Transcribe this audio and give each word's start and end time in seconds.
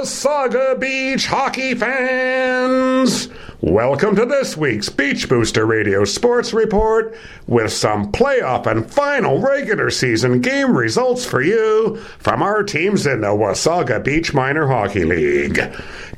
Wasaga 0.00 0.80
Beach 0.80 1.26
hockey 1.26 1.74
fans! 1.74 3.28
Welcome 3.60 4.16
to 4.16 4.24
this 4.24 4.56
week's 4.56 4.88
Beach 4.88 5.28
Booster 5.28 5.66
Radio 5.66 6.06
Sports 6.06 6.54
Report 6.54 7.14
with 7.46 7.70
some 7.70 8.10
playoff 8.10 8.66
and 8.66 8.90
final 8.90 9.38
regular 9.38 9.90
season 9.90 10.40
game 10.40 10.74
results 10.74 11.26
for 11.26 11.42
you 11.42 11.96
from 12.18 12.42
our 12.42 12.62
teams 12.62 13.06
in 13.06 13.20
the 13.20 13.26
Wasaga 13.26 14.02
Beach 14.02 14.32
Minor 14.32 14.66
Hockey 14.66 15.04
League. 15.04 15.60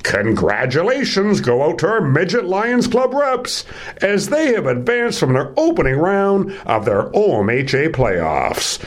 Congratulations 0.05 1.41
go 1.41 1.65
out 1.65 1.79
to 1.81 1.89
our 1.89 2.01
Midget 2.01 2.45
Lions 2.45 2.87
Club 2.87 3.13
reps 3.13 3.65
as 4.01 4.29
they 4.29 4.53
have 4.53 4.67
advanced 4.67 5.19
from 5.19 5.33
their 5.33 5.53
opening 5.57 5.97
round 5.97 6.53
of 6.67 6.85
their 6.85 7.11
OMHA 7.11 7.89
playoffs. 7.89 8.79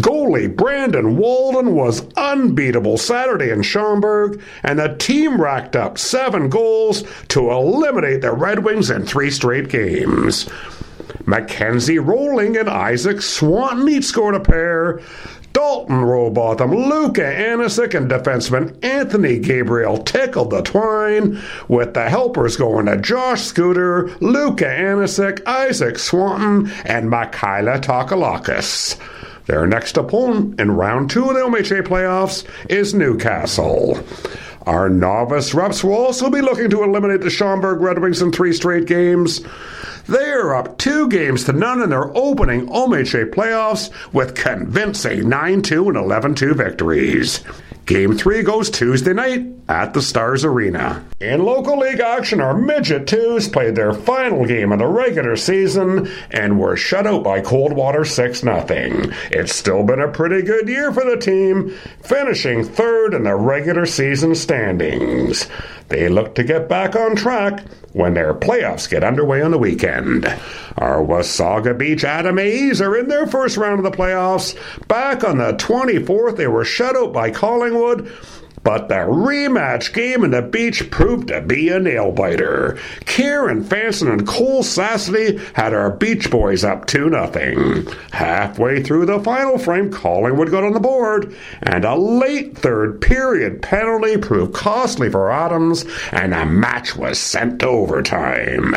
Goalie 0.00 0.54
Brandon 0.54 1.16
Walden 1.16 1.72
was 1.72 2.04
unbeatable 2.16 2.98
Saturday 2.98 3.50
in 3.50 3.62
Schomberg, 3.62 4.42
and 4.64 4.80
the 4.80 4.96
team 4.96 5.40
racked 5.40 5.76
up 5.76 5.98
seven 5.98 6.48
goals 6.48 7.04
to 7.28 7.52
eliminate 7.52 8.20
the 8.20 8.32
Red 8.32 8.64
Wings 8.64 8.90
in 8.90 9.06
three 9.06 9.30
straight 9.30 9.68
games. 9.68 10.48
Mackenzie 11.26 12.00
Rolling 12.00 12.56
and 12.56 12.68
Isaac 12.68 13.22
Swanton 13.22 13.88
each 13.88 14.06
scored 14.06 14.34
a 14.34 14.40
pair. 14.40 15.00
Dalton 15.52 16.00
Robotham, 16.00 16.74
Luca 16.74 17.22
Anisic, 17.22 17.94
and 17.94 18.10
defenseman 18.10 18.76
Anthony 18.84 19.38
Gabriel 19.38 19.98
tickled 19.98 20.50
the 20.50 20.62
twine, 20.62 21.40
with 21.68 21.94
the 21.94 22.08
helpers 22.08 22.56
going 22.56 22.86
to 22.86 22.96
Josh 22.96 23.42
Scooter, 23.42 24.08
Luca 24.20 24.64
Anisic, 24.64 25.46
Isaac 25.46 26.00
Swanton, 26.00 26.72
and 26.84 27.08
Mikhaila 27.08 27.80
Takalakis. 27.80 28.98
Their 29.46 29.66
next 29.66 29.96
opponent 29.96 30.58
in 30.58 30.70
round 30.70 31.10
two 31.10 31.28
of 31.28 31.34
the 31.34 31.40
OMHA 31.40 31.82
playoffs 31.82 32.44
is 32.70 32.94
Newcastle. 32.94 34.02
Our 34.66 34.88
novice 34.88 35.52
reps 35.52 35.84
will 35.84 35.92
also 35.92 36.30
be 36.30 36.40
looking 36.40 36.70
to 36.70 36.82
eliminate 36.82 37.20
the 37.20 37.28
Schomberg 37.28 37.80
Red 37.80 37.98
Wings 37.98 38.22
in 38.22 38.32
three 38.32 38.54
straight 38.54 38.86
games. 38.86 39.42
They 40.08 40.30
are 40.30 40.54
up 40.54 40.78
two 40.78 41.08
games 41.08 41.44
to 41.44 41.52
none 41.52 41.82
in 41.82 41.90
their 41.90 42.16
opening 42.16 42.68
OMHA 42.68 43.30
playoffs 43.30 43.90
with 44.14 44.34
convincing 44.34 45.28
9 45.28 45.60
2 45.60 45.88
and 45.88 45.96
11 45.98 46.34
2 46.34 46.54
victories. 46.54 47.44
Game 47.86 48.16
3 48.16 48.42
goes 48.42 48.70
Tuesday 48.70 49.12
night 49.12 49.44
at 49.68 49.92
the 49.92 50.00
Stars 50.00 50.42
Arena. 50.42 51.04
In 51.20 51.44
local 51.44 51.78
league 51.78 52.00
action, 52.00 52.40
our 52.40 52.56
Midget 52.56 53.04
2s 53.04 53.52
played 53.52 53.74
their 53.74 53.92
final 53.92 54.46
game 54.46 54.72
of 54.72 54.78
the 54.78 54.86
regular 54.86 55.36
season 55.36 56.08
and 56.30 56.58
were 56.58 56.78
shut 56.78 57.06
out 57.06 57.22
by 57.22 57.42
Coldwater 57.42 58.06
6 58.06 58.40
0. 58.40 58.64
It's 59.30 59.54
still 59.54 59.84
been 59.84 60.00
a 60.00 60.08
pretty 60.08 60.40
good 60.40 60.66
year 60.66 60.92
for 60.94 61.04
the 61.04 61.18
team, 61.18 61.76
finishing 62.02 62.64
third 62.64 63.12
in 63.12 63.24
the 63.24 63.34
regular 63.34 63.84
season 63.84 64.34
standings. 64.34 65.46
They 65.94 66.08
look 66.08 66.34
to 66.34 66.42
get 66.42 66.68
back 66.68 66.96
on 66.96 67.14
track 67.14 67.62
when 67.92 68.14
their 68.14 68.34
playoffs 68.34 68.90
get 68.90 69.04
underway 69.04 69.40
on 69.42 69.52
the 69.52 69.58
weekend. 69.58 70.26
Our 70.76 70.96
Wasaga 70.96 71.78
Beach 71.78 72.02
Atom 72.02 72.36
are 72.36 72.96
in 72.96 73.06
their 73.06 73.28
first 73.28 73.56
round 73.56 73.78
of 73.78 73.84
the 73.84 73.96
playoffs. 73.96 74.58
Back 74.88 75.22
on 75.22 75.38
the 75.38 75.52
24th, 75.52 76.36
they 76.36 76.48
were 76.48 76.64
shut 76.64 76.96
out 76.96 77.12
by 77.12 77.30
Collingwood. 77.30 78.12
But 78.64 78.88
the 78.88 78.94
rematch 78.94 79.92
game 79.92 80.24
in 80.24 80.30
the 80.30 80.40
beach 80.42 80.90
proved 80.90 81.28
to 81.28 81.42
be 81.42 81.68
a 81.68 81.78
nail 81.78 82.10
biter. 82.10 82.78
Kieran 83.04 83.62
Fanson 83.62 84.10
and 84.10 84.26
Cole 84.26 84.62
Sassity 84.62 85.38
had 85.52 85.74
our 85.74 85.90
Beach 85.90 86.30
Boys 86.30 86.64
up 86.64 86.86
2 86.86 87.10
nothing. 87.10 87.86
Halfway 88.10 88.82
through 88.82 89.04
the 89.04 89.20
final 89.20 89.58
frame, 89.58 89.90
Collingwood 89.92 90.50
got 90.50 90.64
on 90.64 90.72
the 90.72 90.80
board, 90.80 91.36
and 91.62 91.84
a 91.84 91.94
late 91.94 92.56
third 92.56 93.02
period 93.02 93.60
penalty 93.60 94.16
proved 94.16 94.54
costly 94.54 95.10
for 95.10 95.30
Adams, 95.30 95.84
and 96.10 96.32
the 96.32 96.46
match 96.46 96.96
was 96.96 97.18
sent 97.18 97.60
to 97.60 97.68
overtime. 97.68 98.74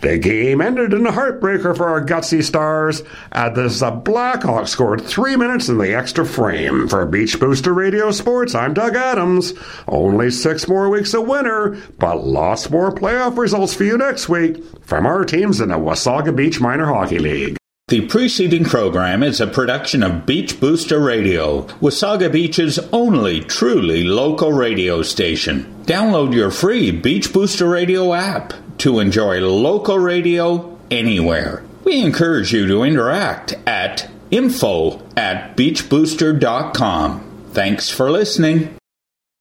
The 0.00 0.18
game 0.18 0.60
ended 0.60 0.92
in 0.92 1.06
a 1.06 1.12
heartbreaker 1.12 1.74
for 1.74 1.88
our 1.88 2.04
gutsy 2.04 2.42
stars 2.42 3.02
as 3.32 3.80
the 3.80 3.90
Blackhawks 3.90 4.68
scored 4.68 5.02
three 5.02 5.36
minutes 5.36 5.68
in 5.68 5.78
the 5.78 5.94
extra 5.94 6.26
frame. 6.26 6.86
For 6.86 7.06
Beach 7.06 7.40
Booster 7.40 7.72
Radio 7.72 8.10
Sports, 8.10 8.54
I'm 8.54 8.74
Doug 8.74 8.94
Adams. 8.94 9.54
Only 9.88 10.30
six 10.30 10.68
more 10.68 10.90
weeks 10.90 11.14
of 11.14 11.26
winter, 11.26 11.78
but 11.98 12.24
lots 12.24 12.68
more 12.68 12.92
playoff 12.92 13.38
results 13.38 13.74
for 13.74 13.84
you 13.84 13.96
next 13.96 14.28
week 14.28 14.62
from 14.82 15.06
our 15.06 15.24
teams 15.24 15.60
in 15.60 15.70
the 15.70 15.76
Wasaga 15.76 16.34
Beach 16.34 16.60
Minor 16.60 16.86
Hockey 16.86 17.18
League. 17.18 17.56
The 17.88 18.06
preceding 18.06 18.64
program 18.64 19.22
is 19.22 19.40
a 19.40 19.46
production 19.46 20.02
of 20.02 20.26
Beach 20.26 20.58
Booster 20.60 20.98
Radio, 21.00 21.62
Wasaga 21.80 22.30
Beach's 22.30 22.78
only 22.92 23.40
truly 23.40 24.04
local 24.04 24.52
radio 24.52 25.02
station. 25.02 25.72
Download 25.84 26.34
your 26.34 26.50
free 26.50 26.90
Beach 26.90 27.32
Booster 27.32 27.68
Radio 27.68 28.12
app 28.12 28.52
to 28.78 29.00
enjoy 29.00 29.40
local 29.40 29.98
radio 29.98 30.78
anywhere. 30.90 31.62
We 31.84 32.02
encourage 32.02 32.52
you 32.52 32.66
to 32.66 32.82
interact 32.82 33.54
at 33.66 34.10
info 34.30 35.02
at 35.16 35.56
beachbooster.com. 35.56 37.22
Thanks 37.52 37.88
for 37.88 38.10
listening. 38.10 38.76